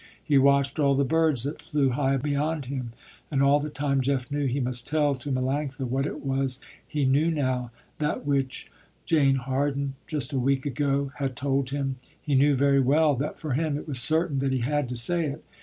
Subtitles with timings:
[0.23, 2.91] He watched all the birds that flew high beyond him,
[3.29, 7.05] and all the time Jeff knew he must tell to Melanctha what it was he
[7.05, 8.71] knew now, that which
[9.05, 11.97] Jane Harden, just a week ago, had told him.
[12.19, 15.23] He knew very well that for him it was certain that he had to say
[15.27, 15.43] it.